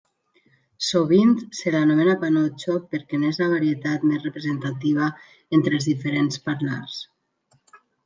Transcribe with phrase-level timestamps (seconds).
[0.85, 5.13] Sovint se l'anomena panotxo perquè n'és la varietat més representativa
[5.61, 7.01] entre els diferents parlars.